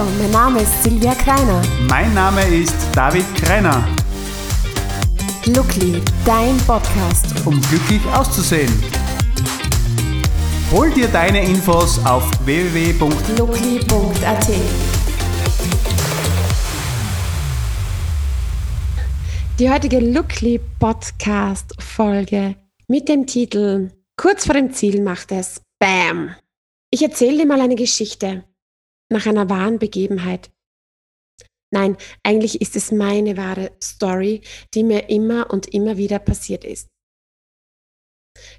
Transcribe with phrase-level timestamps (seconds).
[0.00, 1.60] Hallo, mein Name ist Silvia Kreiner.
[1.86, 3.86] Mein Name ist David Kreiner.
[5.44, 7.26] Lookly, dein Podcast.
[7.44, 8.72] Um glücklich auszusehen.
[10.72, 14.48] Hol dir deine Infos auf www.lookly.at.
[19.58, 22.56] Die heutige Lookly Podcast Folge
[22.88, 26.34] mit dem Titel Kurz vor dem Ziel macht es BAM.
[26.90, 28.44] Ich erzähle dir mal eine Geschichte
[29.10, 30.50] nach einer wahren Begebenheit.
[31.72, 34.42] Nein, eigentlich ist es meine wahre Story,
[34.74, 36.88] die mir immer und immer wieder passiert ist.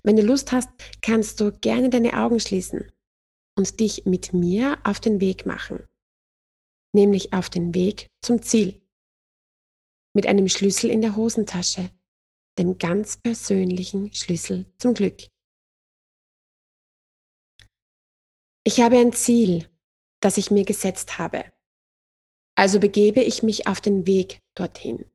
[0.04, 0.70] Wenn du Lust hast,
[1.02, 2.92] kannst du gerne deine Augen schließen
[3.58, 5.88] und dich mit mir auf den Weg machen,
[6.94, 8.82] nämlich auf den Weg zum Ziel,
[10.14, 11.90] mit einem Schlüssel in der Hosentasche,
[12.58, 15.28] dem ganz persönlichen Schlüssel zum Glück.
[18.64, 19.71] Ich habe ein Ziel,
[20.22, 21.46] das ich mir gesetzt habe.
[22.56, 25.06] Also begebe ich mich auf den Weg dorthin.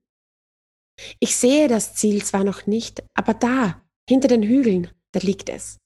[1.20, 5.78] Ich sehe das Ziel zwar noch nicht, aber da, hinter den Hügeln, da liegt es.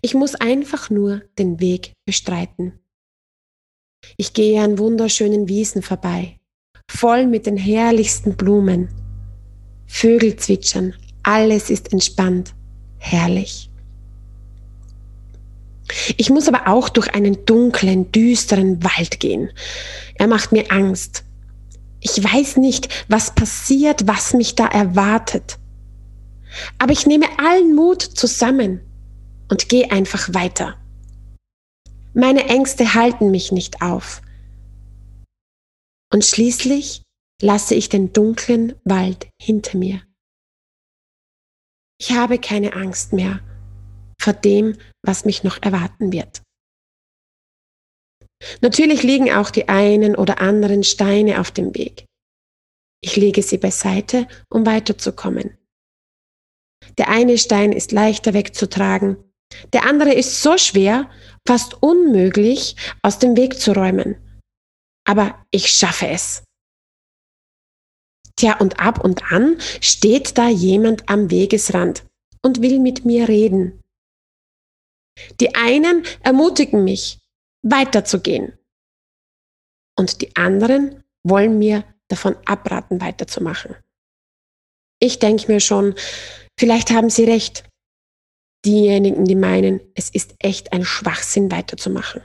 [0.00, 2.80] Ich muss einfach nur den Weg bestreiten.
[4.16, 6.40] Ich gehe an wunderschönen Wiesen vorbei,
[6.90, 8.88] voll mit den herrlichsten Blumen.
[9.86, 12.54] Vögel zwitschern, alles ist entspannt,
[12.98, 13.70] herrlich.
[16.16, 19.50] Ich muss aber auch durch einen dunklen, düsteren Wald gehen.
[20.14, 21.24] Er macht mir Angst.
[22.00, 25.58] Ich weiß nicht, was passiert, was mich da erwartet.
[26.78, 28.80] Aber ich nehme allen Mut zusammen
[29.48, 30.76] und gehe einfach weiter.
[32.14, 34.22] Meine Ängste halten mich nicht auf.
[36.12, 37.02] Und schließlich
[37.42, 40.00] lasse ich den dunklen Wald hinter mir.
[41.98, 43.40] Ich habe keine Angst mehr
[44.26, 46.42] vor dem, was mich noch erwarten wird.
[48.60, 52.06] Natürlich liegen auch die einen oder anderen Steine auf dem Weg.
[53.00, 55.56] Ich lege sie beiseite, um weiterzukommen.
[56.98, 59.16] Der eine Stein ist leichter wegzutragen,
[59.72, 61.08] der andere ist so schwer,
[61.46, 64.40] fast unmöglich aus dem Weg zu räumen.
[65.04, 66.42] Aber ich schaffe es.
[68.34, 72.04] Tja, und ab und an steht da jemand am Wegesrand
[72.42, 73.84] und will mit mir reden.
[75.40, 77.18] Die einen ermutigen mich,
[77.62, 78.58] weiterzugehen.
[79.98, 83.76] Und die anderen wollen mir davon abraten, weiterzumachen.
[85.00, 85.94] Ich denke mir schon,
[86.58, 87.64] vielleicht haben sie recht.
[88.64, 92.22] Diejenigen, die meinen, es ist echt ein Schwachsinn, weiterzumachen.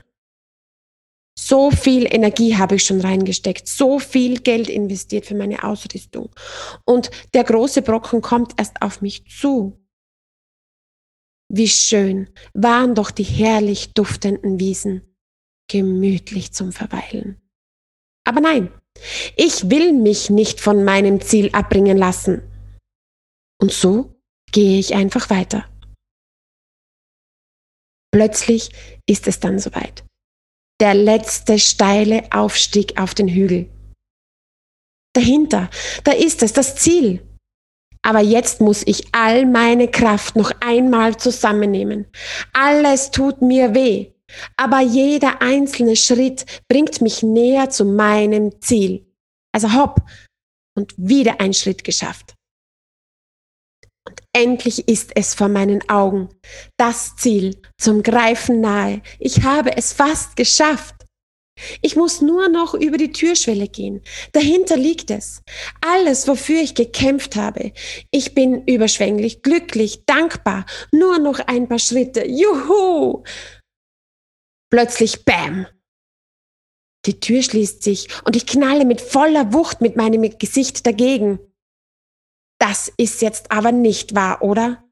[1.38, 6.30] So viel Energie habe ich schon reingesteckt, so viel Geld investiert für meine Ausrüstung.
[6.86, 9.78] Und der große Brocken kommt erst auf mich zu.
[11.54, 15.02] Wie schön waren doch die herrlich duftenden Wiesen,
[15.70, 17.42] gemütlich zum Verweilen.
[18.24, 18.72] Aber nein,
[19.36, 22.42] ich will mich nicht von meinem Ziel abbringen lassen.
[23.60, 24.16] Und so
[24.54, 25.70] gehe ich einfach weiter.
[28.14, 28.72] Plötzlich
[29.06, 30.06] ist es dann soweit.
[30.80, 33.70] Der letzte steile Aufstieg auf den Hügel.
[35.12, 35.70] Dahinter,
[36.06, 37.28] da ist es, das Ziel.
[38.04, 42.08] Aber jetzt muss ich all meine Kraft noch einmal zusammennehmen.
[42.54, 44.12] Alles tut mir weh,
[44.58, 49.06] aber jeder einzelne Schritt bringt mich näher zu meinem Ziel.
[49.54, 50.02] Also hopp
[50.76, 52.34] und wieder ein Schritt geschafft.
[54.08, 56.30] Und endlich ist es vor meinen Augen.
[56.78, 59.02] Das Ziel zum Greifen nahe.
[59.20, 60.96] Ich habe es fast geschafft.
[61.82, 64.02] Ich muss nur noch über die Türschwelle gehen.
[64.34, 65.42] Dahinter liegt es.
[65.82, 67.74] Alles, wofür ich gekämpft habe.
[68.12, 70.66] Ich bin überschwänglich, glücklich, dankbar.
[70.92, 72.26] Nur noch ein paar Schritte.
[72.28, 73.24] Juhu!
[74.70, 75.68] Plötzlich Bam!
[77.06, 81.40] Die Tür schließt sich und ich knalle mit voller Wucht mit meinem Gesicht dagegen.
[82.60, 84.84] Das ist jetzt aber nicht wahr, oder?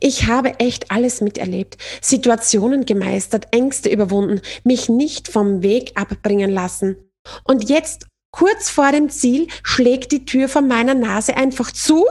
[0.00, 6.96] Ich habe echt alles miterlebt, Situationen gemeistert, Ängste überwunden, mich nicht vom Weg abbringen lassen.
[7.44, 12.04] Und jetzt, kurz vor dem Ziel, schlägt die Tür vor meiner Nase einfach zu?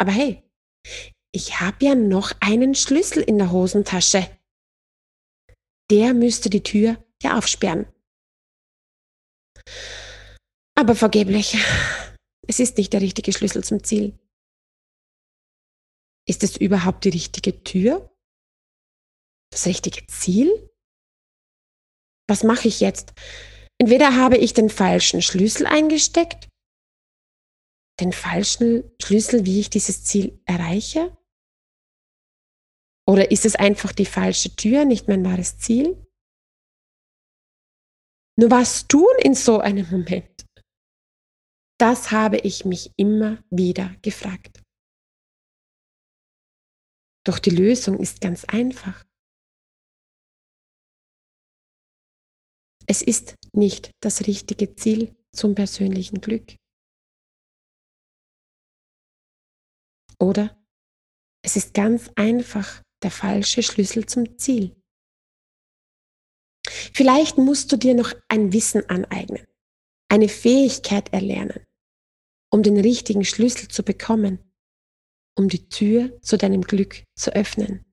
[0.00, 0.42] Aber hey,
[1.32, 4.28] ich habe ja noch einen Schlüssel in der Hosentasche.
[5.90, 7.86] Der müsste die Tür ja aufsperren.
[10.74, 11.56] Aber vergeblich.
[12.46, 14.18] Es ist nicht der richtige Schlüssel zum Ziel.
[16.40, 18.16] Ist es überhaupt die richtige Tür?
[19.50, 20.70] Das richtige Ziel?
[22.28, 23.12] Was mache ich jetzt?
[23.76, 26.48] Entweder habe ich den falschen Schlüssel eingesteckt,
[27.98, 31.16] den falschen Schlüssel, wie ich dieses Ziel erreiche?
[33.08, 36.06] Oder ist es einfach die falsche Tür, nicht mein wahres Ziel?
[38.38, 40.46] Nur was tun in so einem Moment?
[41.80, 44.62] Das habe ich mich immer wieder gefragt.
[47.28, 49.04] Doch die Lösung ist ganz einfach.
[52.86, 56.56] Es ist nicht das richtige Ziel zum persönlichen Glück.
[60.18, 60.58] Oder
[61.44, 64.82] es ist ganz einfach der falsche Schlüssel zum Ziel.
[66.94, 69.46] Vielleicht musst du dir noch ein Wissen aneignen,
[70.10, 71.62] eine Fähigkeit erlernen,
[72.50, 74.47] um den richtigen Schlüssel zu bekommen,
[75.38, 77.84] um die Tür zu deinem Glück zu öffnen.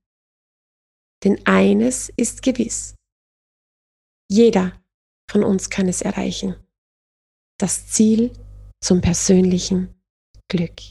[1.24, 2.96] Denn eines ist gewiss.
[4.30, 4.74] Jeder
[5.30, 6.56] von uns kann es erreichen.
[7.60, 8.32] Das Ziel
[8.82, 9.94] zum persönlichen
[10.50, 10.82] Glück.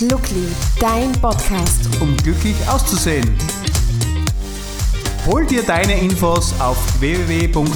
[0.00, 0.48] Lookly,
[0.80, 2.00] dein Podcast.
[2.00, 3.36] Um glücklich auszusehen.
[5.26, 7.72] Hol dir deine Infos auf www.lookly.at.